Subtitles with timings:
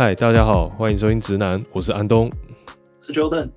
[0.00, 2.32] 嗨，大家好，欢迎收听直男，我是安东，
[3.00, 3.50] 是 Jordan，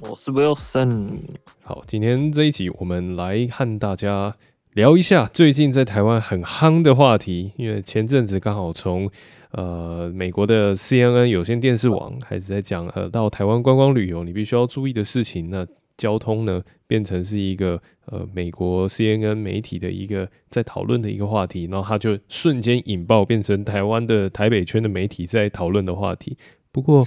[0.00, 1.20] 我是 Wilson。
[1.62, 4.34] 好，今天这一集我们来和大家
[4.72, 9.08] 聊一下最近在台湾很夯的话题，因为前阵子刚好从
[9.52, 15.64] 呃美国的 CNN 有线电视网开始在讲呃到台湾观光旅游你必须要注意的事情，那
[15.96, 26.36] 交通呢变成是一个呃美国 CNN 媒体的一个在讨论的一个话题，然后它就瞬间引爆变成台湾的台北圈的媒体在讨论的话题。
[26.72, 27.04] 不过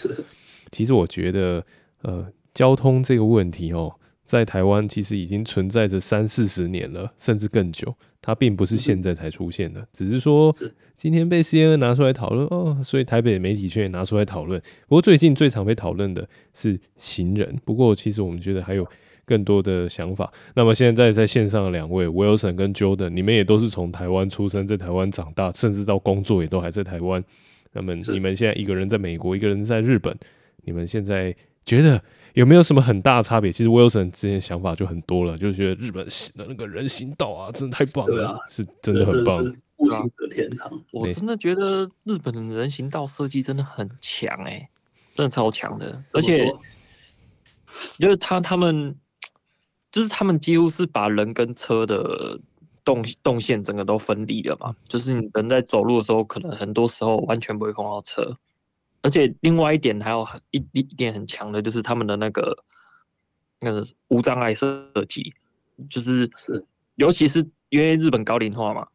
[0.71, 1.65] 其实我觉得
[2.01, 3.95] 呃交通这个问题哦。
[4.27, 7.95] 在台湾其实已经存在着三四十年了，甚至更久。
[8.21, 10.53] 它并不是现在才出现的，只是说
[10.97, 14.61] 今天被 CNN 拿出来讨论哦，所以台北的媒体圈也拿出来讨论。
[14.87, 17.57] 不过最近最常被讨论的是行人。
[17.63, 18.85] 不过其实我们觉得还有
[19.23, 20.29] 更多的想法。
[20.55, 27.23] 那么现在在线上的两位 Wilson 跟 Jordan，你们也都是从台湾出生，在台湾长大，甚至到工作也都还在台湾。
[27.71, 30.13] 那么你们现在一个人在美国，一个人在日本，
[30.65, 31.33] 你们现在
[31.67, 32.01] 觉得？
[32.33, 33.51] 有没有什么很大的差别？
[33.51, 39.43] 其实 Wilson 之前想法就很多了，就觉得日本的那个人行道啊，真的太棒了，啊、是真的很棒，
[39.75, 40.71] 步行者天堂。
[40.91, 44.69] 我真的觉得日本的人行道设计真的很强哎、欸，
[45.15, 46.47] 真的超强的，而且
[47.97, 48.95] 就是他他们
[49.91, 52.39] 就是他们几乎是把人跟车的
[52.85, 58.37] 动动线整个都分离了嘛，就是你人在走路的时候，可能很多时候完全不会碰到车。
[59.07, 62.65] 而且另外一点还有很一一点很强的，就是他们的那个
[63.61, 65.33] 那个无障碍设计，
[65.89, 66.61] 就是是，
[66.95, 68.85] 尤其是因为日本高龄化嘛，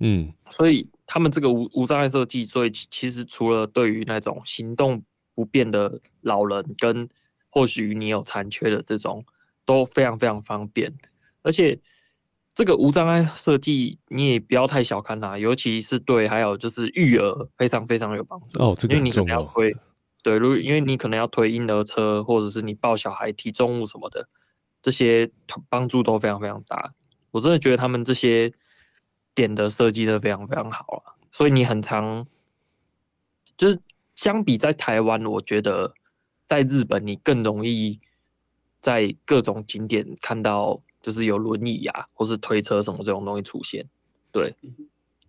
[0.00, 5.00] 嗯，所以他们这个无无障碍设计，所以其实除了对于那种行动
[5.36, 7.08] 不便的老人跟
[7.48, 9.24] 或许你有残缺的这种，
[9.64, 10.92] 都非常非常方便，
[11.42, 11.80] 而且。
[12.52, 18.74] 这个无障碍设计你也不要太小看它，尤其是对还有就是育儿非常非常有帮助哦。
[18.76, 19.72] 这个因为你可能要推，
[20.22, 24.28] 对，如因为你可能要推婴儿车，或者是你抱小孩提重物什么的，
[24.82, 25.30] 这些
[25.68, 26.92] 帮助都非常非常大。
[27.30, 28.52] 我真的觉得他们这些
[29.34, 31.14] 点的设计的非常非常好啊。
[31.30, 32.26] 所以你很常
[33.56, 33.80] 就是
[34.16, 35.94] 相比在台湾，我觉得
[36.48, 38.00] 在日本你更容易
[38.80, 40.82] 在各种景点看到。
[41.02, 43.84] 就是有轮椅呀、啊，或是推车什么这种东西出现，
[44.30, 44.54] 对，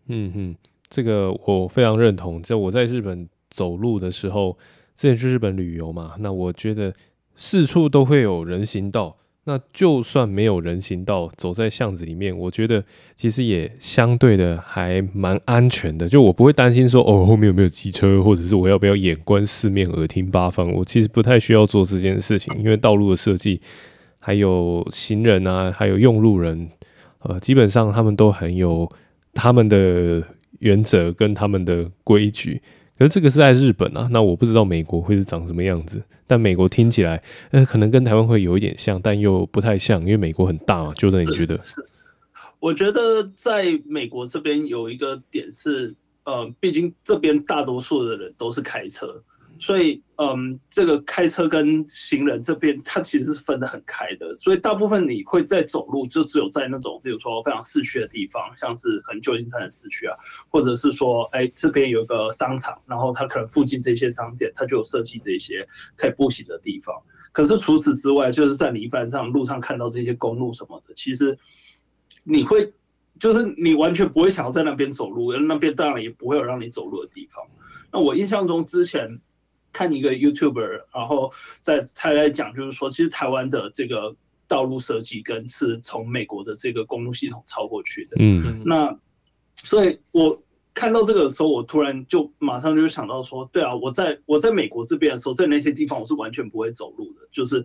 [0.07, 0.55] 嗯哼，
[0.89, 2.41] 这个我非常认同。
[2.41, 4.57] 就我在日本走路的时候，
[4.97, 6.93] 之前去日本旅游嘛，那我觉得
[7.35, 9.17] 四处都会有人行道。
[9.45, 16.07] 那就算没有人行道，走在巷子里面，我觉得其实也相对的还蛮安全的。
[16.07, 20.71] 就我不会担心说，哦，后面有没有机车，或者是我要不要眼观四面，耳听八方。
[20.71, 23.59] 我其实不太需要做这件事情，因为道路的设计。
[24.23, 26.69] 还有行人啊，还有用路人，
[27.23, 28.89] 呃，基本上他们都很有
[29.33, 30.23] 他们的
[30.59, 32.61] 原则跟他们的规矩。
[32.97, 35.99] 可是这个是在日本啊，那我不知道美国会是长什么样子。
[36.27, 40.93] 但美国听起来，呃，可能跟台湾会有一点像，但又不太像，因为美国很大嘛。
[40.93, 41.59] 就是你觉得？
[41.63, 41.83] 是，
[42.59, 45.95] 我觉得在美国这边有一个点是，
[46.25, 49.21] 呃，毕竟这边大多数的人都是开车。
[49.61, 54.33] 所以，嗯，这个开车跟行人这边，它其实是分得很开的。
[54.33, 60.17] 所以，大部分你会在走路，就只有在那种，比如说非常市区的地方，像是很旧金山的市区啊，
[60.49, 65.63] 或者是说，哎，这边有个商场，然后它可能附近这些商店，它就有设计这些
[65.95, 66.95] 可以步行的地方。
[67.31, 71.37] 可是除此之外，就是在你一般上路上看到这些公路什么的，其实
[72.23, 72.73] 你会，
[73.19, 77.45] 就是你完全不会想要在那边走路，那边当然也不会有让你走路的地方。
[77.91, 79.21] 那我印象中之前。
[79.73, 84.15] 看一个 YouTuber，然后在他在讲，就是说，其实台湾的这个
[84.47, 88.17] 道路设计跟是从美国的这个公路系统抄过去的。
[88.19, 88.93] 嗯，那
[89.55, 90.41] 所以我
[90.73, 97.63] 看到这个的时候，我突然就马上就想到说，对啊，我在我在美国这边的时候，在那些地方我是完全不会走路的，就是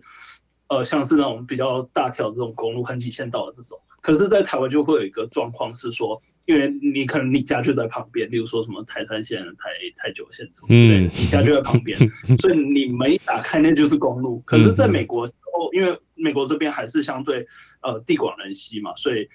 [0.69, 3.77] 呃，像是那种比较大条这种公路、环线道的这种。
[4.01, 6.21] 可是，在台湾就会有一个状况是说。
[6.47, 11.99] 因为你可能你家就在旁边，例如说什么台三线、台台九线什么之类的，你家就在旁边，
[12.39, 14.41] 所以你门一打开那就是公路。
[14.45, 17.45] 可是，在美国哦，因为美国这边还是相对
[17.81, 19.27] 呃地广人稀嘛，所以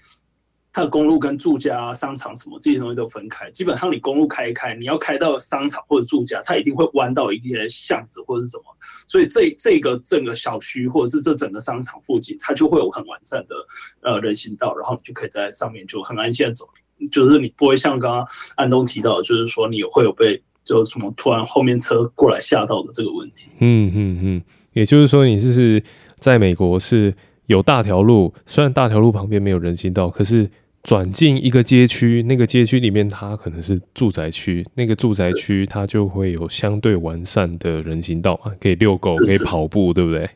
[0.72, 3.50] 它的公路跟住家、商场什么这些东西都分开。
[3.50, 8.64] 基本上你公路开一开，你要开到商场或者住家，它一定会弯到一些巷子或者什么，
[9.06, 13.54] 所以这这个整个小区或者是这整个商场附近，它就会有很完善的
[14.00, 16.66] 呃人行道，然后你就可以在上面就很安心的走。
[17.10, 23.48] 就是你不会像刚刚安东提到，就是说你会有被就什么突然后面车过来吓到的这个问题。
[23.58, 24.42] 嗯嗯嗯，
[24.72, 25.82] 也就是说你是
[26.18, 27.12] 在美国是
[27.46, 30.48] 有大条路，虽然大条路旁边没有人行道，可是
[30.82, 40.28] 转进一个街区，那个街区里面它可能是住宅区，那个住宅区它就会有相对完善的人行道嘛，可以遛狗，可以跑步，对不对？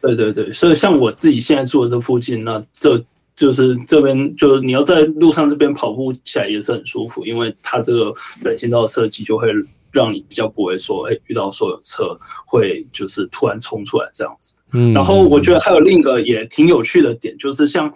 [0.00, 3.02] 对对对，所以像我自己现在住的这附近，那这
[3.34, 8.12] 就是这边，就是你要在路上这边跑步起来也是很舒服，因为它这个
[8.42, 9.48] 人行道的设计就会。
[9.92, 12.04] 让你比较不会说，哎、欸，遇到所有车
[12.44, 14.54] 会就是突然冲出来这样子。
[14.74, 17.90] 嗯，然后我觉得还有另一个也挺有趣的点，就是像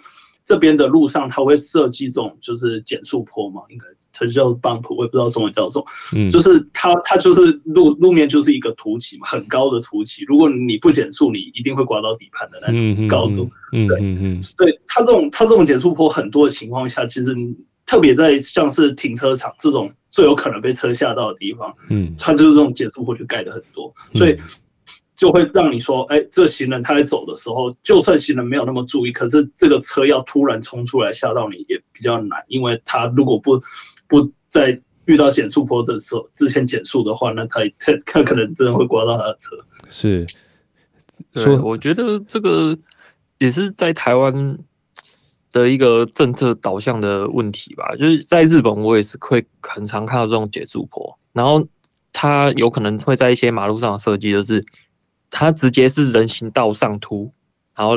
[0.50, 5.84] 这边的路上，它会设计这种就是减速坡嘛，应该它叫 bump，我也不知道中文叫什么。
[6.16, 10.24] 嗯，就是它它就是路路面就是一个凸起嘛，很高的凸起。
[10.26, 13.48] 如果你不减速，你一定会刮到底盘的那种高度。
[13.72, 17.32] 嗯，对，嗯嗯，对，它这种它这种减速坡很多的情况下，其实。
[17.86, 24.36] 特别在像是停车场这种最有可能被车吓到的地方，嗯，它就是这种减速坡就盖的很多，所以
[25.20, 33.60] 就会让你说，哎，这行人他在走的时候，就算行人没有那么注意，可是这个车要突然冲出来吓到你也比较难，因为他如果不
[34.08, 39.56] 不在遇到减速坡的时候之前减速的话，那他他他可能真的会刮到他的车。
[39.90, 40.26] 是，
[41.34, 42.74] 所以我觉得这个
[43.36, 44.58] 也是在台湾。
[45.52, 51.66] 的一个政策导向的问题吧，就是在日本，我也是会很常看到这种减速坡，然后
[52.12, 54.64] 它有可能会在一些马路上的设计，就是
[55.30, 57.32] 它直接是人行道上凸，
[57.74, 57.96] 然后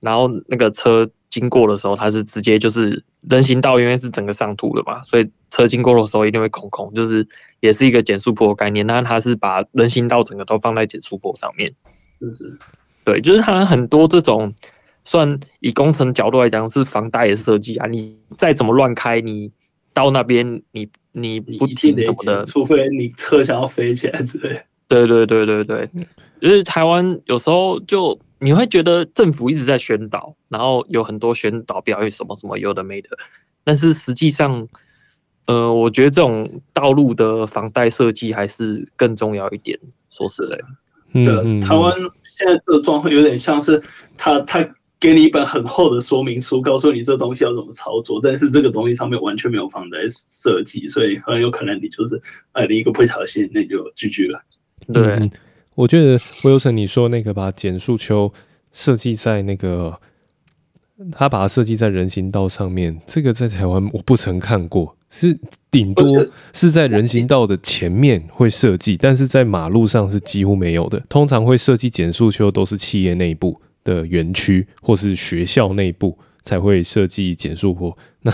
[0.00, 7.26] 然后那个车经过的时候，它是直接就是人行道，因为是整个上凸的嘛，所以车经过的时候一定会空空，就是
[7.60, 11.74] 也是一个减速坡的概念，那它是把人行道整个都放在减速坡上面，
[12.20, 12.56] 就是
[13.04, 14.54] 对，就是它很多这种。
[15.04, 19.50] 算以工程角度来讲是防呆的设计啊，你再怎么乱开，你
[19.94, 24.60] 到那边你你不停什么的，除非你车想要飞起来之类。
[24.88, 25.90] 对对对对对，
[26.40, 33.10] 就是台湾有时候就你会觉得政府一直在宣导，然后有很多宣导标语什么什么有的没的，
[33.62, 34.66] 但是实际上，
[35.46, 39.78] 呃，我觉得这种道路的防呆设计还是更重要一点。
[40.10, 40.58] 说实在，
[41.12, 43.80] 嗯，台湾现在这个状况有点像是
[44.16, 44.68] 他他。
[45.00, 52.20] 给你一本很厚的说明书，告诉你这东西要怎么操作，但是这个东西上面完全没有防呆设计，所以很有可能你就是
[52.50, 54.42] 哎，你一个不小心那就 GG 了。
[54.92, 55.30] 对、嗯，
[55.74, 58.32] 我觉得 Wilson 你说那个把减速丘
[58.72, 60.00] 设计在那个，
[61.12, 65.38] 他把它设计在人行道上面，这个在台湾我不曾看过，是
[65.70, 71.02] 顶多是在人行道的前面会设计，但是在马路上是几乎没有的。
[71.08, 73.60] 通常会设计减速丘都是企业内部。
[73.84, 77.96] 的园区或是学校内部才会设计减速坡。
[78.20, 78.32] 那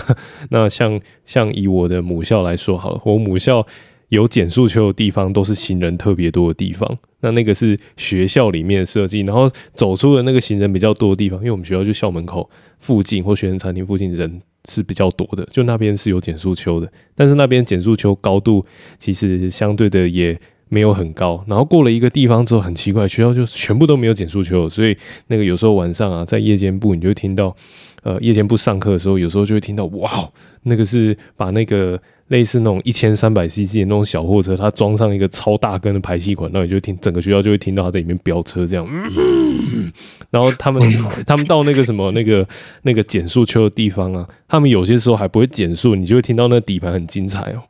[0.49, 3.65] 那像像以我的母校来说好了，我母校
[4.09, 6.97] 有减速丘的地方都是行人特别多的地方。
[7.21, 12.49] 那那个是学校里面的设计，然后走出了那个行人比较多的地方，因为我们学校就校门口
[12.79, 16.91] 附近或学生餐厅附近人是比较多的，就那边是有减速丘的。
[17.15, 18.65] 但是那边减速丘高度
[18.99, 20.39] 其实相对的也。
[20.67, 24.97] 没有很高，然后过了一个地方之后，很奇怪，学校就全部都没有减速丘，所以
[25.27, 27.55] 那个有时候晚上啊，在夜间部，你就会听到，
[28.01, 30.27] 呃，夜间部上课的时候，有时候就会听到，哇，
[30.63, 39.91] 那个是把那个类似那种一千三百 CC 的那种小货车，它装上一个超大根的排气管，那你就听整个学校就会听到它在里面飙车这样，嗯，
[40.29, 40.81] 然后他们
[41.27, 42.47] 他们到那个什么那个
[42.83, 47.63] 那个减速丘的地方啊，他们有些时候还不会减速，你就会听到那底盘很精彩哦，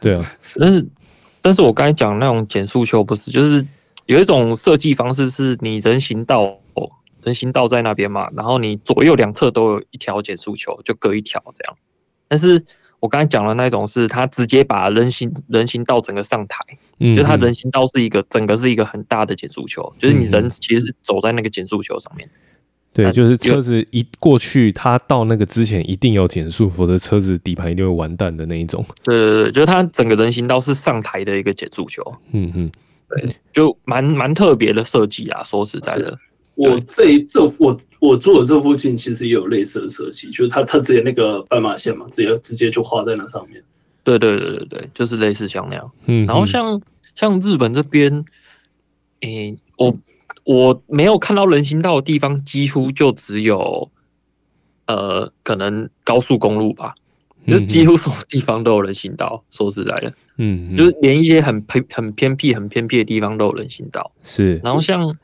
[0.00, 0.24] 对啊，
[0.58, 0.86] 但是。
[1.42, 3.66] 但是我刚才讲那种减速丘不是，就是
[4.04, 6.54] 有一种设计方式是你人行道，
[7.22, 11.74] 人行道在那边嘛，然后你左右两侧都有一条减速球，就各一条这样。
[12.28, 12.62] 但是
[13.00, 16.62] 我刚才讲的那种是，他直接把人行人行道整个上台，
[16.98, 22.28] 嗯，就他人行道是一个整个是一个很大的减速球，就是你人其实是走在那个减速球上面。
[22.92, 28.84] 对，就是车子一过去，它到那个之前一定要减速，否则车子底盘一定会完蛋的那一种。
[29.04, 32.02] 对对对，就是它整个人行道是上台的一个减速球。
[32.32, 32.70] 嗯嗯，
[33.08, 35.40] 对，就蛮蛮特别的设计啊。
[35.44, 36.18] 说实在的，
[36.68, 43.62] 我这一这我我住的这附近其实也有类似的设计，就是它它直接那个斑马线嘛，直接直接就画在那上面。
[44.04, 45.90] 对对对对对，就是类似像那样。
[46.06, 46.80] 嗯，然后像
[47.14, 48.24] 像日本这边，
[49.20, 49.96] 诶、欸，我。
[50.44, 53.88] 我没有看到人行道的地方，几乎就只有，
[54.86, 56.94] 呃，可能高速公路吧，
[57.46, 59.44] 就几乎什么地方都有人行道。
[59.50, 64.10] 说实在的，嗯，就是连一些很偏、很偏僻、很偏僻的地方都有人行道。
[64.24, 64.58] 是。
[64.64, 65.16] 然后像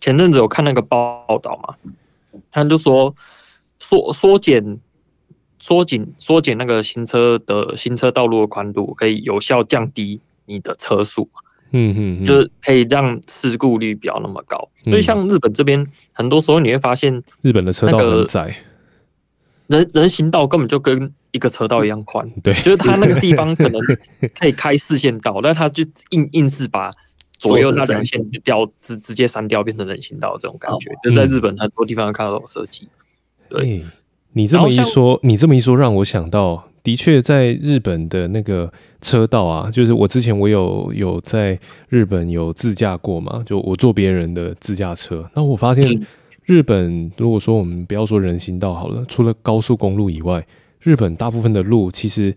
[0.00, 1.74] 前阵子有看那个报道嘛，
[2.50, 3.14] 他就说
[3.78, 4.78] 缩缩减、
[5.58, 11.28] 缩减、缩减那个行车的行车道路的宽度，可以有效降低你的车速。
[11.70, 18.56] 嗯嗯，就是可以让事故率不要那么高，所以像日本这边，很多时候你会发现，日本的车道很窄，
[19.66, 23.78] 人人行道根本就跟一个车道一样宽，对，就是他那个地方 可能
[24.38, 26.90] 可以开四线道，但他就硬硬是把
[27.38, 30.90] 左右那两线掉直直接删掉，变成人行道这种感觉。
[31.02, 32.88] 就在日本很多地方看到这种设计。
[33.48, 33.84] 对、欸，
[34.32, 36.64] 你这么一说，你这么一说，让我想到。
[36.84, 41.58] 的确，在日本的那个车道啊，就是我之前我有有在
[41.90, 46.00] 日本有自驾过嘛，就我坐别人的自驾车，那我发现
[46.46, 50.46] 日本如果说我们不要说人行道好了，除了高速公路以外，
[50.80, 52.34] 日本大部分的路其实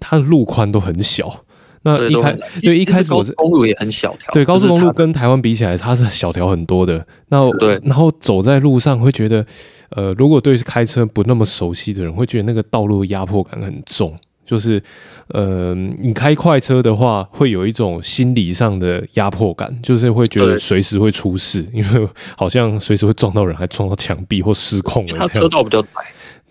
[0.00, 1.44] 它的路宽都很小。
[1.86, 7.06] 那一开对一开始我是公路也很小条，对高速公路跟台湾比起来，它是小条很多的。
[7.28, 9.46] 那对，然后走在路上会觉得。
[9.90, 14.12] 呃，如果对开车不那么熟悉的人，会觉得那个道路压迫感很重。
[14.44, 14.82] 就是，
[15.28, 25.18] 呃，你开快车的话，会有一种心理上的压迫感，就是会觉得随时会出事，因为好像随时会撞到人，还撞到墙壁或失控了。
[25.18, 25.88] 它车道比较窄。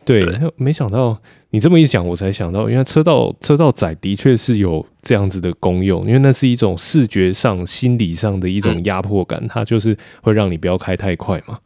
[0.05, 1.19] 对，没想到
[1.49, 11.59] 你这么一讲，我才想到，因为车道车道窄的确是有这样子的功用，因为那是一种视觉上、心理上的一种压迫感，嗯，它就是会让你不要开太快嘛。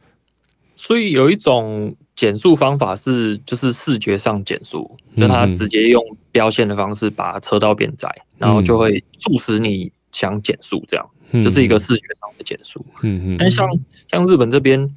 [0.76, 11.06] 所以有一种减速方法是，就是视觉上减速，就它直接用标线的方式把车道变窄，然后就会促使你想减速，这样，
[11.44, 12.80] 就是一个视觉上的减速。
[13.02, 13.36] 嗯嗯。
[13.38, 13.68] 但像
[14.10, 14.90] 像日本这边，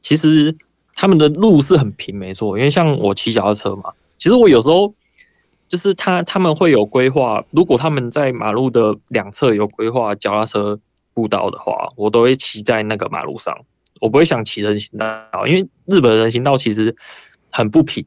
[0.00, 0.56] 其实
[0.96, 2.58] 他们的路是很平，没错。
[2.58, 4.92] 因为像我骑脚踏车嘛，其实我有时候
[5.68, 10.80] 就是他他们会有规划，如果他们在马路的两侧有规划脚踏车
[11.12, 13.56] 步道的话，我都会骑在那个马路上。
[14.00, 16.94] 我不会想骑人行道，因为日本人行道其实
[17.50, 18.04] 很不平，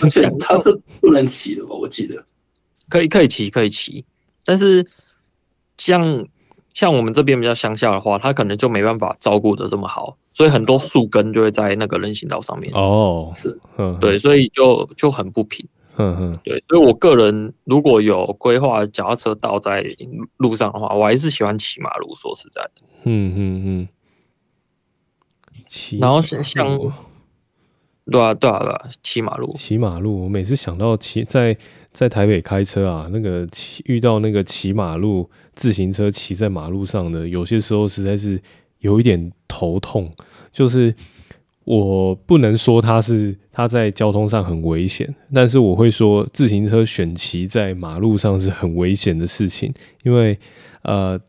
[0.00, 1.70] 而且它是不能骑的吧？
[1.74, 2.24] 我记得
[2.88, 4.04] 可以可以骑可以骑，
[4.44, 4.86] 但是
[5.76, 6.24] 像
[6.72, 12.70] 像我们这边比较乡下的话，他可能就没办法照顾的这么好，所以很多树根就会在那个人行道上面。
[12.74, 13.58] 哦，是，
[13.98, 15.66] 对，所以就就很不平。
[15.96, 19.82] 嗯嗯，对，所以我个人如果有规划脚踏车道在
[20.36, 22.14] 路上的话，我还是喜欢骑马路。
[22.14, 23.88] 说实在的，嗯嗯嗯。
[25.98, 26.78] 然后是像，
[28.10, 30.24] 对啊对啊对啊，骑马路，骑马路。
[30.24, 31.56] 我每次想到骑在
[31.92, 38.38] 在台北开车啊，那个骑遇到那个骑马路自行车骑在马路上的，有些时候实在是
[38.80, 40.10] 有一点头痛。
[40.52, 40.94] 就是
[41.64, 50.38] 我不能说它是它在交通上很危险，但是我会说自行车选骑在马路上是很危险的事情，因为
[50.82, 51.20] 呃。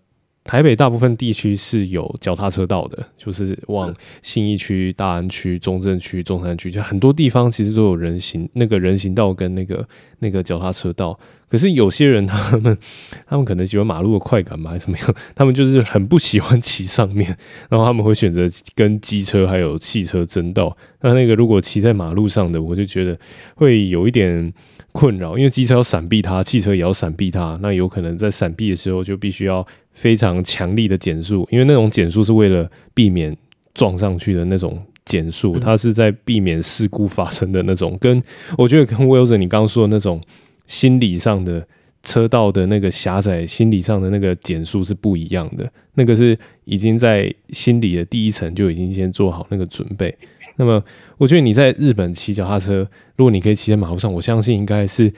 [0.48, 9.86] 台北大部分地区是有脚踏车道的，就是往信义区、大安区、中正区、中山区，就很多地方其实都有人行那个人行道跟那个
[10.20, 11.20] 那个脚踏车道。
[11.50, 12.78] 可是有些人他们
[13.28, 15.16] 他们可能喜欢马路的快感嘛，还是怎么样？
[15.36, 17.38] 他们就是很不喜欢骑上面，
[17.70, 20.76] 然后他们会选择跟机车还有汽车争道。
[21.02, 23.18] 那那个如果骑在马路上的，我就觉得
[23.56, 24.54] 会有一点
[24.92, 29.66] 困扰，因为机车要闪避它，汽车也要闪避它，那有可能在闪避的时候就必须要。
[29.98, 33.36] 非常强力的减速，因为那种减速是为了避免
[33.74, 37.98] 撞上去的那种减速，它是在避免事故发生的那种。
[38.00, 38.22] 跟
[38.60, 40.22] 我觉得跟 Wilson 你刚刚说的那种
[40.68, 41.66] 心理上的
[42.04, 45.68] 车道的那个狭窄，心理上的那个减速是不一样的。
[45.96, 50.16] 那个是已经在心理的第一层就已经先做好那个准备。
[50.58, 50.84] 那么，
[51.18, 55.12] 我觉得你在日本骑脚踏车，如果你可以骑在马路上，我相信应该是。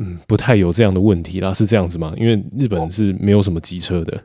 [0.00, 2.14] 嗯，不太有这样的问题啦，是这样子吗？
[2.16, 4.22] 因为日本是没有什么机车的。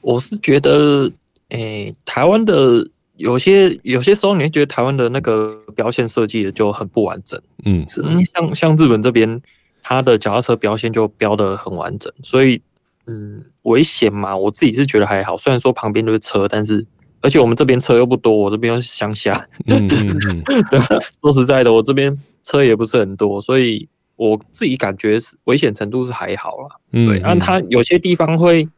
[0.00, 1.04] 我是觉得，
[1.50, 2.84] 诶、欸，台湾的
[3.16, 7.40] 有些有些时候，你会觉得台湾的那个标线设计的就很不完整。
[7.64, 9.40] 嗯，嗯，像像日本这边，
[9.80, 12.60] 它的脚踏车标线就标的很完整，所以
[13.06, 15.38] 嗯，危险嘛，我自己是觉得还好。
[15.38, 16.84] 虽然说旁边都是车，但是
[17.20, 19.48] 而且我们这边车又不多，我这边又是乡下。
[19.66, 20.80] 嗯嗯嗯， 对，
[21.20, 23.88] 说实在的，我这边车也不是很多，所以。
[24.22, 28.68] 我自己感觉是危险程度是还好啦，嗯，对，但它有些地方会，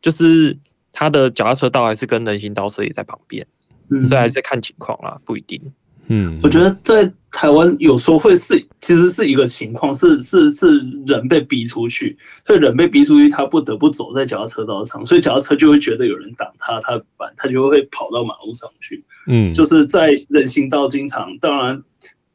[0.00, 0.56] 就是
[0.90, 3.46] 它的脚踏车道还是跟人行道设立在旁边，
[3.90, 5.60] 嗯，所以还是看情况啦，不一定。
[6.06, 12.16] 嗯，我觉得在台湾有时候会是，其实是一个情况，是是是人被逼出去，
[12.46, 16.98] 所以人被逼出去，他不得不走在脚踏车道上，所以脚踏车就会觉得有人挡他，他
[17.36, 21.82] 他就会跑到马路上去，嗯，就是在人行道经常，当然。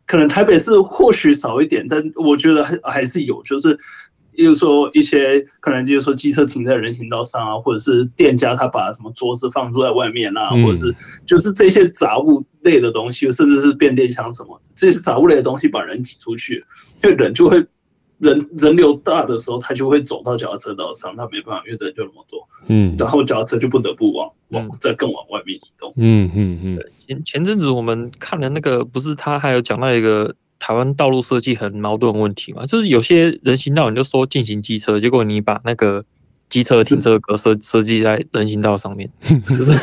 [0.05, 3.77] 可能台北市或许少一点，但我觉得还还是有，就是，
[4.31, 10.93] 比如说一些可能，就是说机车停在人行道上啊，或者是店家他把什么桌子放在外面啊，或者是
[11.25, 16.65] 就是这些杂物类的东西，甚至是变电箱什么，这些杂物类的东西把人挤出去，
[17.03, 17.65] 因为人就会
[18.23, 25.93] 人人流大的时候，他就会走到脚踏车道上，他没办法，因为人就那么多，嗯，然后脚踏车就不得不往往再更往外面移动。
[25.97, 26.79] 嗯嗯嗯。
[27.05, 32.65] 前前阵子我们看了那个，不是他还有讲到一个台湾道路设计很矛盾问题嘛？
[32.65, 36.05] 就是有些人行道你就说进行机车，结果你把那个
[36.47, 39.09] 机车停车格设 设计在人行道上面，
[39.49, 39.75] 就是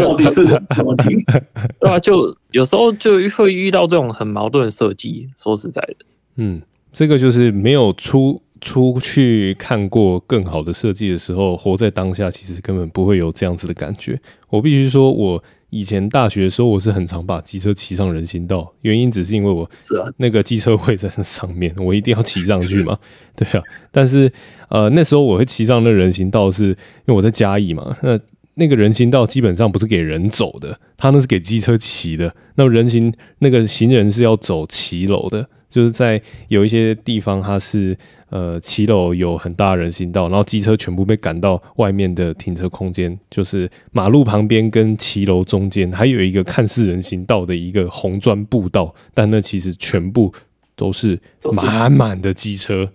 [0.00, 1.18] 到底是怎么停？
[1.78, 5.28] 对啊，就有时候就会遇到这种很矛盾的设计。
[5.36, 6.06] 说实在的，
[6.36, 6.62] 嗯。
[6.96, 14.18] 这个就是没有出出去看过更好的设计的时候，活在当下，其实根本不会有这样子的感觉。
[14.48, 22.98] 我必须说，我以前大学的时候，我是很常把机车骑上人行道，原因只是因为我是啊，那个机车会在那上面， 我一定要骑上去嘛。
[23.36, 23.62] 对啊，
[23.92, 24.32] 但是
[24.70, 26.74] 呃，那时候我会骑上那人行道，是因
[27.08, 27.94] 为我在嘉义嘛。
[28.00, 28.18] 那
[28.54, 32.34] 那个人行道基本上不是给人走的，他那是给机车骑的。
[32.54, 35.46] 那么人行那个行人是要走骑楼的。
[35.68, 37.96] 就是在有一些地方，它是
[38.30, 50.32] 呃骑楼有很大的人行道，然后机车全部被赶到外面的停车空间，就是马路旁边跟骑楼中间，还有一个看似人行道的一个红砖步道，但那其实全部
[50.74, 51.20] 都是
[51.52, 52.90] 满满的机车。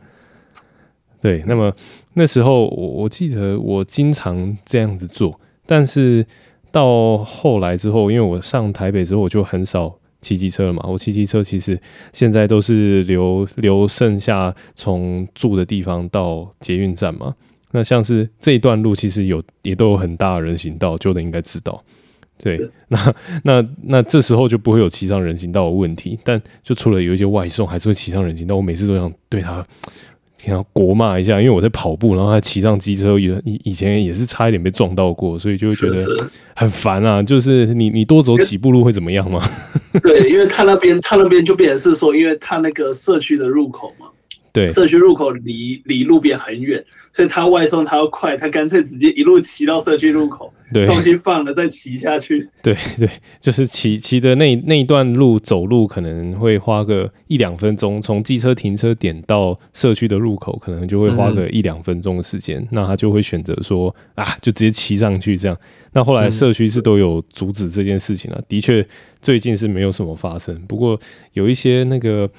[1.22, 1.72] 对，那么
[2.14, 6.26] 那时候我我记得我经常这样子做，但是
[6.72, 10.00] 到后来之后，因为我上台北之后，我就很少。
[10.22, 10.84] 骑机车了嘛？
[10.88, 11.80] 我骑机车其实
[12.14, 17.36] 现在都是留留剩下从住的地方到捷运站嘛。
[17.72, 21.84] 那像是这一段路，其实有也都有很大的人行道，旧的应该知道。
[22.38, 26.18] 对，那那那这时候就不会有骑上人行道的问题。
[26.24, 28.56] 但就除了有一些外送，还是会骑上人行道。
[28.56, 29.66] 我每次都想对他。
[30.44, 36.18] 想要国骂一下，因为我在跑步，然后他骑上机车，也以以前也是差一点被撞到过，所以就会觉得
[36.56, 37.22] 很烦啊。
[37.22, 39.48] 就是你你多走几步路会怎么样吗？
[40.02, 44.08] 对，因为他那边他那边就变成是说，因为他那个社区的入口嘛。
[44.54, 52.50] 对，社区入口离离路边很远，所以他外送他要快，他干脆直接一路骑到社区入口，对，东西放了再骑下去。
[52.62, 65.58] 对对，就是骑骑的那那一段路走路可能会花个一两分钟，从机车停车点到社区的入口可能就会花个一两分钟的时间，嗯、那他就会选择说啊，就直接骑上去这样。
[65.94, 68.86] 那后来社区是都有阻止这件事情了，嗯、的确
[69.22, 71.00] 最近是没有什么发生，不过
[71.32, 72.30] 有一些那个。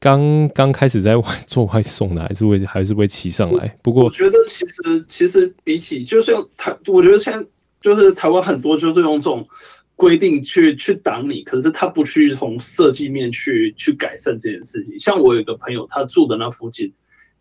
[0.00, 3.76] 刚刚开始在外做外送的，还是会还是会骑上来。
[3.82, 7.46] 不过我觉得其实其实比起就是用台，我觉得现在
[7.82, 9.46] 就是台湾很多就是用这种
[9.94, 14.98] 规定去去挡你，可是他不去从设计面去去改善这件事情。
[14.98, 16.90] 像我有一个朋友，他住的那附近。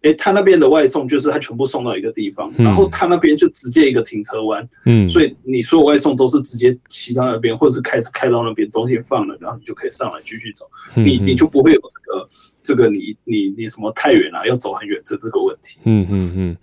[0.04, 12.30] 诶，他那边的外送就是他全部送到一个地方，嗯、然后他那边就直接一个停车弯，嗯，所以你所有外送都是直接骑到那边，或者是开始开到那边，东西放了，然后你就可以上来继续走，嗯、你你就不会有这个
[12.64, 15.80] 这个你你你什么太远了、啊、要走很远这这个问题。
[15.84, 16.58] 嗯嗯嗯，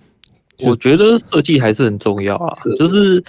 [0.66, 2.76] 我觉得设计还是很重要啊，是是。
[2.76, 3.24] 就是。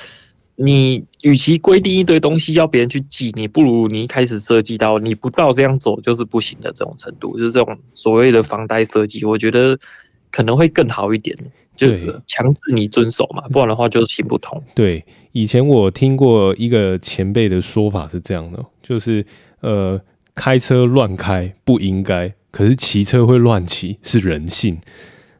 [0.59, 9.77] 你与其规定一堆东西要别人去记，你不如你一开始设计到你不照这样走就是不行的这种程度，就是这种所谓的房贷设计，我觉得
[10.31, 11.37] 可能会更好一点，
[11.75, 14.59] 就是强制你遵守嘛，不然的话就行不通。
[14.73, 19.23] 对，以前我听过一个前辈的说法是这样的，就是
[19.61, 20.01] 呃，
[20.33, 24.79] 开车乱开不应该，可是骑车会乱骑是人性。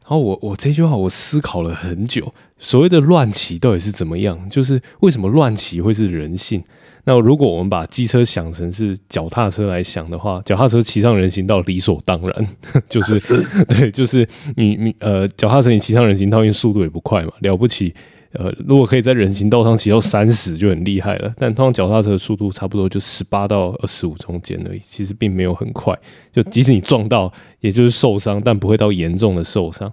[0.08, 4.48] 然后我我这句话我思考了很久，所谓的乱骑到底是怎么样？
[4.48, 6.64] 就是为什么乱骑会是人性？
[7.04, 12.48] 那如果我们把机车想成是脚踏车来想的话，脚踏车骑上人行道理所当然，
[12.88, 17.94] 就是，是 对，就是你你呃脚踏车你骑上人行道，因为速度也不快嘛，了不起。
[18.32, 25.98] 呃，如果可以在人行道上骑到三十就很厉害了，但通常脚踏车的速度差不多就十八到二十五中间而已，其实并没有很快。
[26.30, 29.90] 就即使你撞到，也就是受伤，但不会到严重的受伤。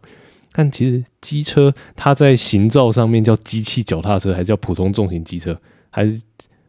[0.52, 5.58] 但其实机车它在行照上面叫机器脚踏车，还是叫普通重型机车？
[5.90, 6.22] 还是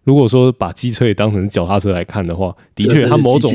[0.04, 3.52] 如果说把机车也当成脚踏车来看的话，的确它某种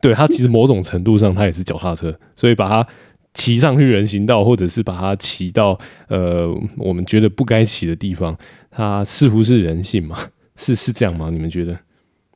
[0.00, 2.86] 对它其实某种程度上它也是脚踏车，所以把它。
[3.34, 8.36] 骑上去人行道，或者是把它骑到呃我们觉得不该骑的地方，
[8.70, 10.18] 它似乎是人性嘛？
[10.56, 11.30] 是是这样吗？
[11.32, 11.78] 你们觉得？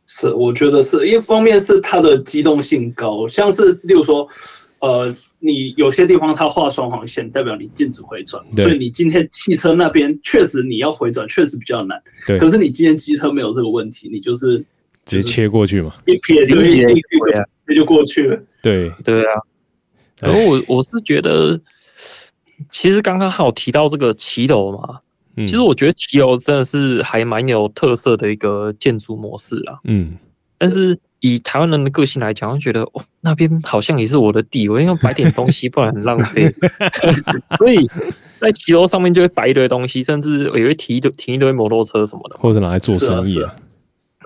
[0.07, 4.27] 是，我觉得是一方面是它的机动性高，像是例如说，
[4.79, 12.39] 呃，你有些地方它画双黄线，代表你禁止回转，所以你今天汽车那边确实你要回转确实比较难，对。
[12.39, 14.59] 可是你今天机车没有这个问题，你就是
[15.05, 18.41] 直接切过去嘛，一撇就一就过去了。
[18.63, 19.43] 对对啊。
[20.21, 21.61] 然后我我是觉得，
[22.71, 25.01] 其实刚刚还有提到这个骑楼嘛，
[25.37, 29.79] 其实我觉得骑楼真的是还蛮有特色的一个建筑模式啊。
[29.85, 30.17] 嗯，
[30.57, 36.51] 但是以以台湾人的个性来讲，会觉得哦，那边好像也是我的地，我应该摆点东西，不然很浪费。
[37.59, 37.87] 所以
[38.41, 43.55] 在骑楼上面就会摆一堆东西，甚至也会停一堆停一堆摩托车什么的，或者拿来做生意啊。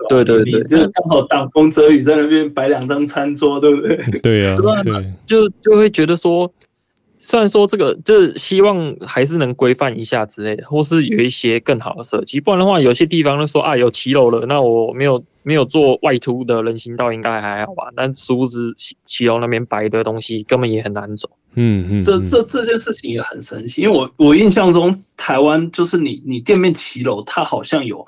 [0.09, 3.97] 对对对，就是刚好挡风遮雨，在那边摆两张餐桌，对不对？
[4.21, 6.51] 对啊，对，就就会觉得说。
[7.23, 17.83] 虽然说这个就是希望还是能规范一下之类的，或是有一些更好的设计，不然的话，有些地方都说啊有骑楼了，那我没有没有做外凸的人行道，应该还好吧？
[17.95, 21.29] 但殊不知骑骑楼那边摆的东西根本也很难走。
[21.53, 28.03] 嗯嗯，这这这件事情也很神奇，因为我我印象中台湾就是你你店面骑楼，它好像有。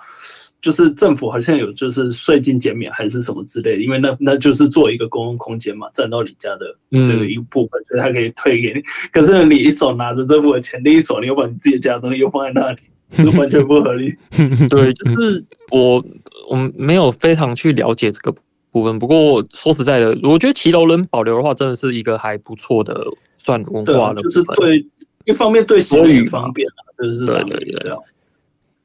[0.63, 8.81] 就是政府好像有就是税金减免还是什么之类的，因为那那就是做一个公共空间嘛，占到你家的这个一部分，嗯、所以他可以退给你。
[9.11, 12.77] 可是你一手拿着这部分钱，另一手你又把你自己家的东西又放在那里，
[13.29, 14.15] 就完全不合理。
[14.71, 16.01] 对，就是我
[16.49, 18.33] 我们没有非常去了解这个
[18.71, 18.97] 部分。
[18.97, 23.05] 不过说实在的，我觉得骑楼能保留的话，真的是一个还不错的
[23.37, 24.45] 算文化的部分。
[24.55, 24.85] 对，就是对
[25.25, 27.91] 一方面对行人方便啊，就是这样对对对。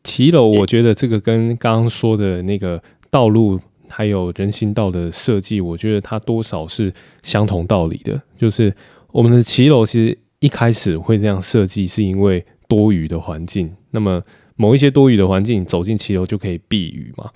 [0.08, 6.90] 骑楼，我觉得这个跟刚刚说的那个道路还有人行道的设计，我觉得它多少是
[7.22, 8.18] 相同道理的。
[8.38, 8.74] 就是
[9.12, 13.70] 我们的骑楼其实一开始会这样设计，是因为多雨的环境。
[13.90, 14.22] 那么
[14.56, 17.30] 某一些多雨的环境，走进骑楼就可以避雨嘛。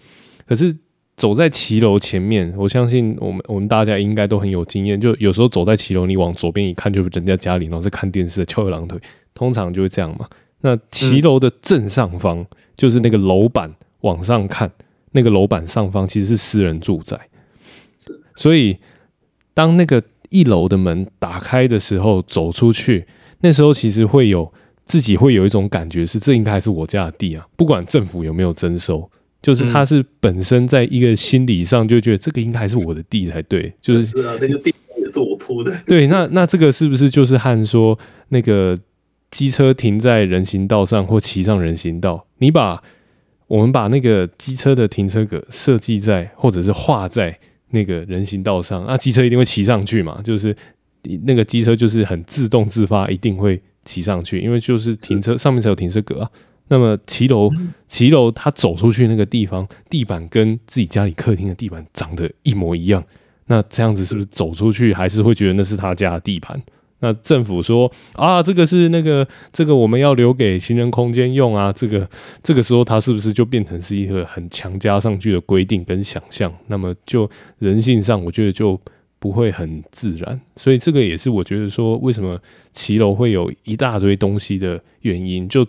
[0.46, 0.74] 可是
[1.14, 4.98] 走在骑楼前面，我相信我们我们大家应该都很有经验。
[4.98, 8.98] 就有时候走在骑楼，你往左边一看，就是人家家里，然后在看电视，翘二郎腿，
[9.35, 10.26] 通常就会这样嘛。
[10.62, 12.46] 那骑楼的正上方，嗯、
[12.77, 13.72] 就是那个楼板
[14.03, 14.70] 往上看，
[15.11, 17.18] 那个楼板上方其实是私人住宅，
[18.37, 18.79] 所以
[19.55, 23.07] 当那个一楼的门打开的时候，走出去，
[23.40, 24.53] 那时候其实会有
[24.85, 29.11] 自己会有一种感觉，是这应该还是我家的地啊，不管政府有没有征收，
[29.42, 37.98] 就是他是本身在一个心理上就觉得这个应该还是我的地才对，就是是啊，那个地也是我铺的，对，那那这个是不是就是和说
[38.29, 38.79] 那个？
[39.32, 42.80] 机车停在人行道上或骑上人行道，你把
[43.48, 47.36] 我们把那个机车的停车格设计在或者是画在
[47.70, 50.20] 那个人行道上，那、啊、机车一定会骑上去嘛？
[50.22, 50.54] 就是
[51.24, 56.30] 那个机车就是很自动自发，一定会骑上去，因为就是停车上面才有停车格啊。
[56.68, 57.50] 那么骑楼
[57.88, 63.02] 骑楼，他走出去那个地方，地板跟自己家里客厅的地板长得一模一样，
[63.46, 66.62] 那这样子是不是走出去还是会觉得那是他家的地盘？
[67.02, 72.08] 那政府说啊，这个是那个这个我们要留给行人空间用啊，这个
[72.44, 76.52] 这个时候它是不是就变成是一个很强加上去的规定跟想象？
[76.68, 78.80] 那么就人性上，我觉得就
[79.18, 80.40] 不会很自然。
[80.54, 82.38] 所以这个也是我觉得说，为什么
[82.70, 85.48] 骑楼会有一大堆东西的原因。
[85.48, 85.66] 就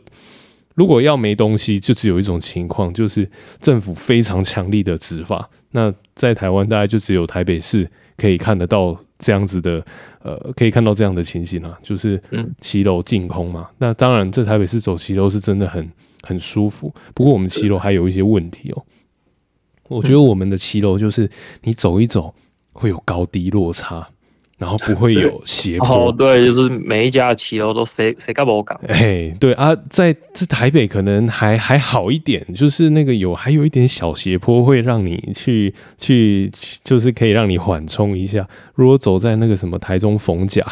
[0.76, 3.28] 如果要没东西，就只有一种情况，就是
[3.60, 5.50] 政府非常强力的执法。
[5.72, 8.96] 那在台湾，大概就只有台北市可以看得到。
[9.24, 9.84] 这样子的，
[10.22, 12.22] 呃，可以看到这样的情形啊，就是
[12.60, 13.70] 骑楼净空嘛。
[13.72, 15.90] 嗯、那当然，这台北市走骑楼是真的很
[16.22, 16.94] 很舒服。
[17.16, 18.84] 不过我们骑楼还有一些问题哦。
[19.88, 21.30] 我觉得我们的骑楼就是
[21.64, 22.36] 你走一走
[22.74, 24.08] 会有高低落差。
[24.64, 28.80] 然后不会有斜坡，哦，对，就是每一家骑楼都谁谁干不讲？
[28.88, 36.50] 哎，对啊，在这台北可能还还好一点，就是那个有还有一点小斜坡，会让你去去，
[36.82, 38.48] 就是可以让你缓冲一下。
[38.74, 40.66] 如果走在那个什么台中逢甲，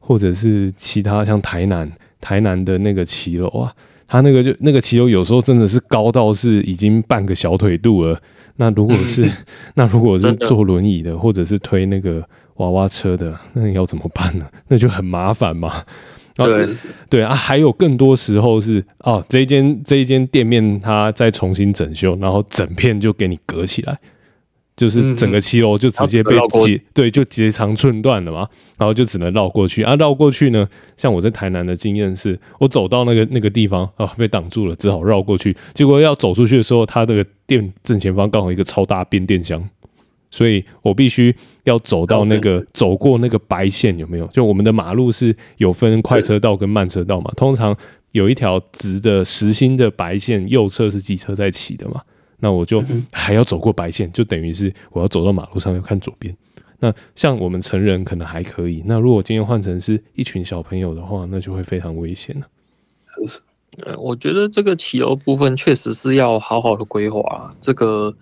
[0.00, 1.88] 或者是其他像台南
[2.20, 3.72] 台南的那个骑楼啊，
[4.10, 8.20] 它那个就那个骑楼有时候真的是高到是已经半个小腿肚了。
[8.56, 9.30] 那如果是
[9.74, 12.22] 那如果是坐轮椅的，或者是推那个。
[12.56, 14.44] 娃娃车的，那你要怎么办呢？
[14.68, 15.82] 那就很麻烦嘛。
[16.36, 16.68] 对
[17.08, 23.98] 对啊，还有更多时候是哦，这一间这一间店面它再重新整修，然后整片就给你隔起来，
[24.80, 28.48] 就是整个骑楼就直接被截，对，就截长寸断了嘛。
[28.78, 30.66] 然后就只能绕过去啊，绕过去呢，
[30.96, 35.54] 像我在台南的经验是，我走到那个那个地方啊、哦，被挡住了，只好绕过去。
[35.74, 39.62] 结果要走出去的时候，它那个店正前方刚好一个超大变电箱。
[40.30, 44.26] 所以我必须要走到那个走过那个白线，有没有？
[44.28, 47.30] 就我们的马路是有分快车道跟慢车道嘛？
[47.36, 47.76] 通常
[48.12, 52.00] 有一条直的实心的白线，右侧是机车在骑的嘛？
[52.40, 56.36] 那我就还要走过白线，就等于是我要走到马路上要看左边。
[56.78, 62.46] 那像我们成人可能还可以，那如果今天换成是一群小朋友的话，那就会非常危险了。
[63.06, 63.40] 是是，
[63.84, 68.14] 呃，我觉得这个骑楼部分确实是要好好的规划，这个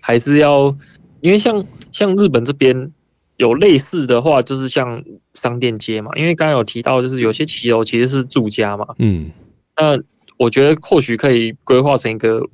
[0.00, 0.76] 还是要。
[1.20, 2.90] 因为像像日本这边
[3.36, 5.04] 有类似的话，就是像
[5.34, 6.10] 商店街嘛。
[6.16, 8.86] 因为刚刚有提到，就是有些骑楼其实是住家嘛。
[8.98, 9.30] 嗯，
[9.76, 10.02] 那
[10.38, 12.50] 我觉得或许可以规划成一个有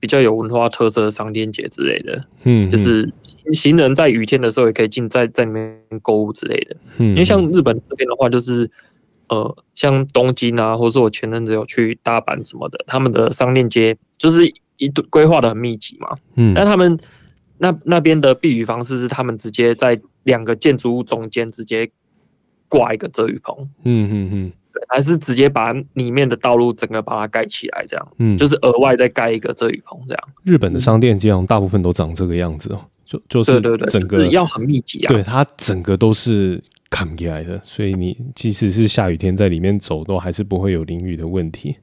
[0.00, 3.12] 比较有文化特色的商店街之类的，嗯，就是
[3.52, 6.76] 行人在雨天的时候也可以进在在里面购物之类的。
[6.96, 8.68] 嗯，因为像日本这边的话，就是
[9.28, 16.16] 呃，像东京啊，或者是我前阵子有去大阪什么的，他们的商店街就是一堆规划的很密集嘛。
[16.36, 16.98] 嗯，但他们
[17.58, 21.90] 那那边的避雨方式是，他们直接在两个建筑物中间直接
[22.68, 23.54] 挂一个遮雨棚。
[23.84, 24.52] 嗯嗯嗯。
[24.88, 30.22] 还是直接把里面的道路整个把它盖起来，这样，嗯，就是额外再盖一个遮雨棚，这样。
[30.44, 41.76] 日本的商店街大部分都长这个样子哦，就就是整个要很密集啊，对，它整个都是砍起来的，所以你即使是下雨天在里面走，都还是不会有淋雨的问题。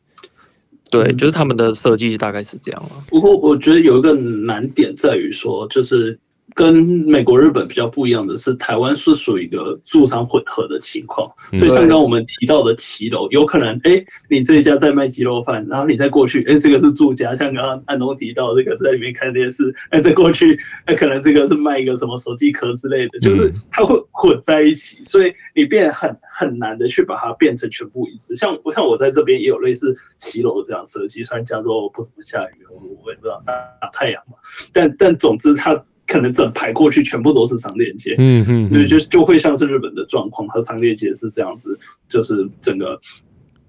[0.90, 3.04] 对，就是他们的设计大概是这样啊。
[3.08, 6.18] 不过我觉得有一个难点在于说，就是。
[6.58, 6.74] 跟
[7.06, 28.36] 美国、日本比较不一样的是，台湾是属于一个住商混合的情况，所以像刚刚我们提到的骑楼，有可能哎、欸，你这一家在卖鸡肉饭，然后你再过去，哎、欸，这个是住家，像刚刚安东提到这个在里面看电视，哎、欸，再过去，哎、欸，可能这个是卖一个什么手机壳之类的，就是它会混在一起，所以你变很很难的去把它变成全部一致。
[28.36, 32.66] 像我像我在这边也有类似骑楼这样设计，虽然加州不怎么下雨，
[33.06, 34.40] 我也不知道大大太阳嘛，
[34.74, 35.80] 但但总之它。
[36.08, 42.98] 可能整排过去全部都是商店街，嗯嗯，对，就就会像是日本的状况，和商店街是这样子，就是整个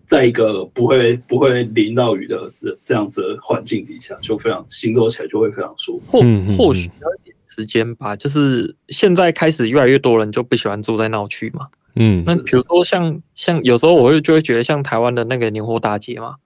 [0.06, 6.04] 在一个不会不会淋到雨的这这样子的环境底下，就非常行走起来就会非常舒服。
[6.12, 6.20] 或
[6.56, 16.36] 或许要一点时间吧，就是现在开始越来越多人就不喜欢住在闹区嘛，嗯，那比如说像像有时候我会就会觉得像台湾的那个年货大街嘛，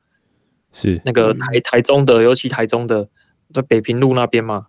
[0.73, 1.03] 是。
[1.05, 3.07] 那个台台中的，尤其台中的
[3.53, 4.67] 在北平路那边嘛。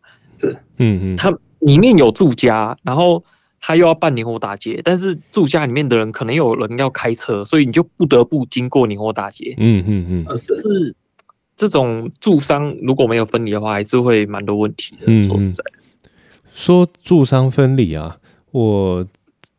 [0.48, 3.24] 是，嗯嗯，它里面有住家，然后
[3.62, 9.56] 他又要办年货大街，但是住家里面的人可能有人要开车，所以你就不得不经过年货大街。
[9.58, 10.94] 嗯嗯嗯，是
[11.56, 15.04] 这种住商如果没有分离的话，还是会蛮多问题的。
[15.06, 15.64] 嗯、说实在，
[16.54, 18.18] 说住商分离啊，
[18.52, 19.08] 我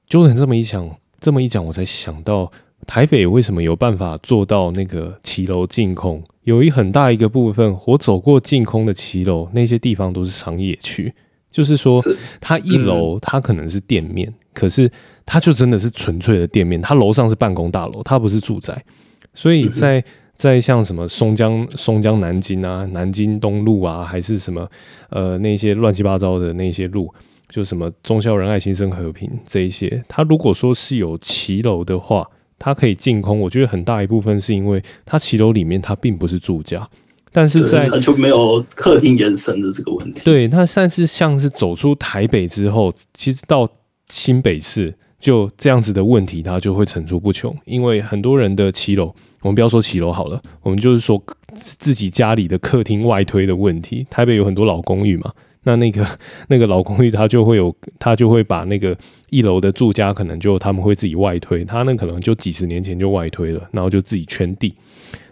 [0.07, 2.53] 就能这么一想，这么一讲，我才想到
[2.85, 6.23] 台北为什么有办法做到那个骑楼净空。
[6.43, 11.13] 有一很大一个部分，我走过净空的骑楼，那些地方都是商业区。
[11.51, 12.03] 就是说，
[12.41, 14.91] 它一楼它可能是店面，可是
[15.25, 16.83] 它就真的是纯粹的店面。
[16.83, 18.85] 它楼上是办公大楼，它不是住宅。
[19.33, 24.69] 所以在在像什么松江松江南京啊、南京东路啊，还是什么
[25.11, 27.09] 呃那些乱七八糟的那些路，
[27.49, 32.29] 就什么忠孝仁爱新生和平这一些，它如果说是有骑楼的话。
[32.65, 36.89] 它可以净空，我觉得很大一部分是因为它骑楼里面它并不是住家，
[37.31, 40.23] 但是在它就没有客厅延伸的这个问题。
[40.25, 43.69] 对，那算是像是走出台北之后，其实到
[44.09, 47.55] 新北市就这样子的问题，它就会层出不穷。
[47.67, 51.23] 因为很多人的骑楼，我们不要说骑楼好了，我们就是说
[51.55, 54.07] 自己家里的客厅外推的问题。
[54.09, 55.31] 台北有很多老公寓嘛。
[55.65, 56.07] 那那个
[56.49, 58.97] 那个老公寓，他就会有，他就会把那个
[59.31, 64.75] 一楼的住家，可能就他们会自己外推，他那可能就几十年前就外推了，然后就自己圈地，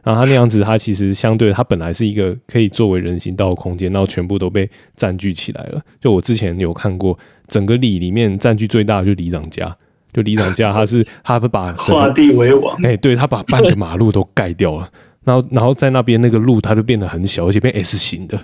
[0.03, 5.81] 然后他那样子，他其实相对他本来是一个可以作为人行道的空间，然后全部都被占据起来了。
[6.01, 9.77] 就我之前有看过，整个里里面占据最大的就是里长家，
[10.13, 14.89] 就里长家他是他不把画地为王，哎，对，他把半个马路都盖掉了，
[15.25, 18.39] 然后然后在那边那个路，它就变得很小，而且变 S 型的。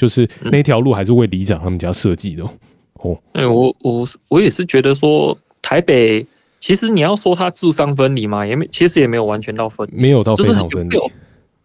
[0.00, 2.42] 就是那条路还是为里长他们家设计的
[2.94, 3.18] 哦。
[3.32, 6.26] 哎，我我我也是觉得说，台北
[6.58, 10.96] 其实你要说它住商分离嘛，也没其实也没有完全到分，没有到非常分离。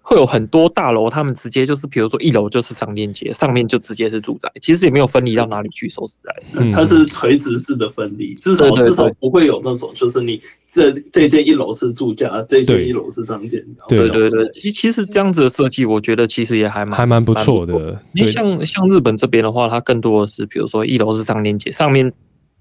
[0.07, 5.89] 会有很多大楼，他们直接就是，比如说一楼就是商店街，上面就直接是住宅，其实也没有分离到哪里去。
[5.89, 13.65] 说实在的，它是垂直式的分离，至少至少不会有那种，就是你这这间一楼是住家，这间一楼是商店。
[13.87, 17.99] 对对对，其其实这样子的设计，我觉得其实也还蛮还蛮不错的。
[18.13, 22.13] 因为像像日本这边的话，它更多的是，比如说一楼是商店街，上面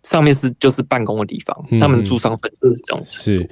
[0.02, 3.50] 上面是就是办公的地方，他们住商分是这种是，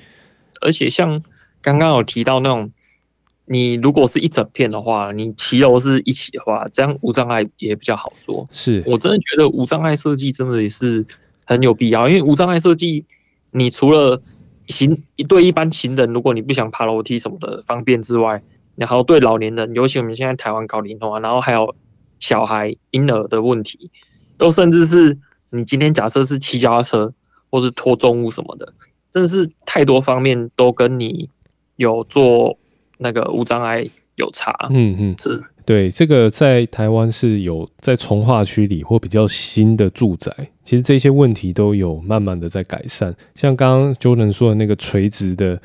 [0.63, 1.23] 而且像
[1.61, 2.73] 刚刚有提到那种。
[3.53, 8.49] 你如果是一整片的话，你骑楼是一起的话，这样无障碍也比较好做。
[8.51, 11.05] 是我真的觉得无障碍设计真的也是
[11.45, 13.05] 很有必要，因为无障碍设计，
[13.51, 14.23] 你除了
[14.69, 14.97] 行
[15.29, 18.43] 对一般行人，如果你不想爬楼梯什么的方便之外，
[18.75, 21.77] 然后对老年人，尤其我们现在台湾高龄化，然后还有
[22.21, 23.91] 小孩婴儿的问题，
[24.41, 25.19] 又甚至是
[25.51, 27.13] 你今天假设是骑脚踏车
[27.51, 28.73] 或是拖重物什么的，
[29.13, 31.29] 真的是太多方面都跟你
[31.77, 32.57] 有做。
[33.03, 33.85] 那个无障碍
[34.15, 40.31] 有差，嗯嗯，是对这个在台湾是有在从化区里或比较新的住宅，
[40.65, 43.15] 其实这些问题都有慢慢的在改善。
[43.35, 45.61] 像刚刚 Jordan 说的那个垂直的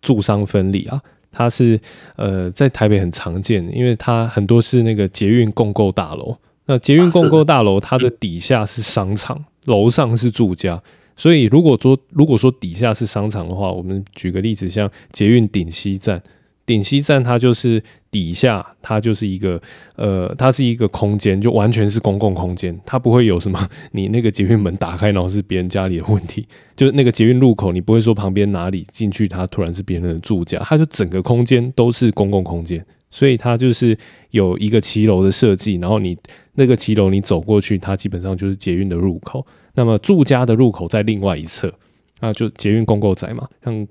[0.00, 1.00] 住商分离啊，
[1.30, 1.78] 它是
[2.16, 6.36] 呃在台北很常见，因为它很多是那个捷运共构大楼。
[6.64, 10.82] 那捷运共构大楼它的底下是商场，楼上是住家。
[11.14, 16.22] 所以如果说如果说底下是商场的话，我们举个例子，像捷运顶溪站。
[16.64, 19.60] 顶溪站它就是底下，它就是一个
[19.96, 26.46] 呃，它是一个空间，就完全是公共空间，它不会有什么你那个捷运门打开然后是别人家里的问题，
[26.76, 33.98] 就是那个捷运路口你不会说旁边哪里进去它突然是别人的住家，它就整个空间都是公共空间，所以它就是
[34.30, 36.16] 有一个骑楼的设计，然后你
[36.54, 39.44] 那个骑楼你走过去，它基本上就是捷运的入口，
[39.74, 41.72] 那么住家的入口在另外一侧，
[42.20, 43.86] 那就捷运共构宅嘛，像。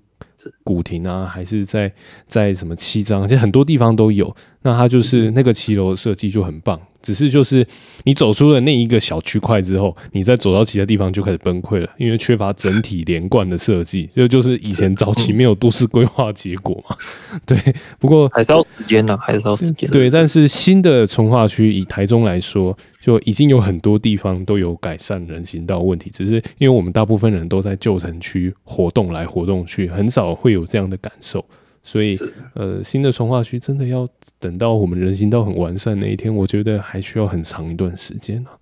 [0.64, 1.92] 古亭啊，还是在
[2.28, 4.34] 在什么七张，其实很多地方都有。
[4.62, 6.80] 那它就是那个骑楼设计就很棒。
[7.02, 7.66] 只是就是
[8.04, 16.96] 你走出了那一个小区块之后，你再走到其他地方就开始崩溃了，因为缺乏整体连贯的设计，这就是以前早期没有都市规划结果嘛。
[17.46, 17.58] 对，
[18.00, 19.90] 不过还是要时间呢，还是要时间。
[19.90, 31.44] 对，但是新的从化区以台中来说，就已经有很多地方都有改善人行道问题，只是因为我们大部分人都在旧城区活动来活动去，很少会有这样的感受。
[31.84, 32.16] 所以，
[32.54, 34.08] 呃，新的重化区真的要
[34.40, 38.54] 等到我们人行道很完善那一天，我觉得还需要很长一段时间呢、啊。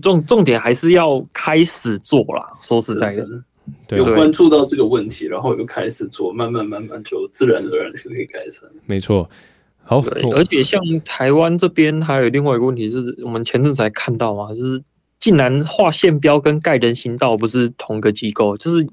[0.00, 2.56] 重重点还是要开始做啦。
[2.62, 3.26] 说实在的，
[3.86, 8.66] 对，有关注到这个问题，然后又开始做，慢慢慢慢就自然而然就可以改善。
[8.86, 9.28] 没错。
[9.82, 14.82] 好，对，而且像台湾这边还有另外一个问题，就是我们前阵子才看到嘛，就是
[15.18, 18.86] 竟然画线标跟盖人行道不是同个机构，就是。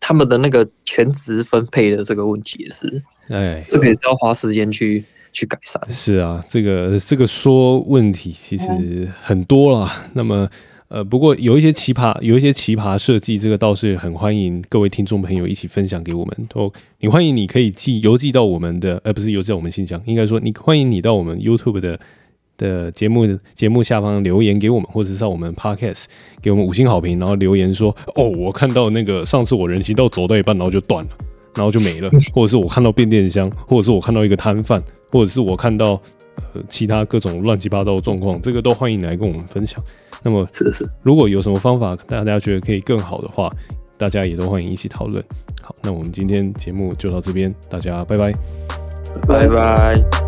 [0.00, 5.80] 他们的那个全职分配的这个问题也是，哎，这个也是要花时间去去改善。
[5.90, 9.92] 是啊，这个这个说问题其实很多啦。
[10.04, 10.48] 嗯、那么
[10.88, 16.48] 呃，不过有一些奇葩，有一些奇葩设计，这个倒是很欢迎各位听众朋友一起分享给我们。
[16.48, 21.98] 都，你欢迎你可以寄邮寄到我们的，呃，不是邮寄到我们信箱，应该说你欢迎你到我们 YouTube 的。
[22.58, 26.04] 的节目节目下方留言给我们，或者是在我们 Podcast
[26.42, 31.10] 给我们五星好评，然后留言说：“哦，我看到那个上次我人行道走到一半，然后就断了，
[31.54, 32.10] 然后就没了。
[32.34, 36.00] ”或者是我看到变电箱，或者是我看到一个摊贩，或者是我看到
[36.34, 39.82] 呃其他各种乱七八糟的状况，这个都欢迎来跟我们分享。
[40.22, 43.54] 那么，是是，如果有什么方法大家觉得可以更好的话，
[43.96, 45.22] 大家也都欢迎一起讨论。
[45.62, 48.32] 好，那我们今天节目就到这边，大家拜拜，
[49.28, 50.27] 拜拜。